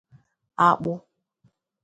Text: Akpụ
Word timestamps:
Akpụ 0.67 0.93